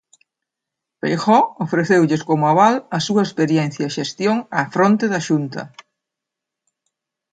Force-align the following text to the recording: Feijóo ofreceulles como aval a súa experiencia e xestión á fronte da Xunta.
Feijóo 0.99 1.41
ofreceulles 1.65 2.21
como 2.29 2.43
aval 2.53 2.75
a 2.97 2.99
súa 3.07 3.25
experiencia 3.27 3.83
e 3.87 3.95
xestión 3.97 4.37
á 4.59 4.61
fronte 4.75 5.05
da 5.13 5.23
Xunta. 5.27 5.63